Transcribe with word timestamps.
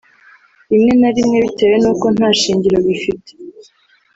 rimwe 0.71 0.93
na 1.01 1.09
rimwe 1.15 1.37
bitewe 1.45 1.75
n’uko 1.83 2.05
nta 2.15 2.29
shingiro 2.39 2.77
bifite 2.87 3.31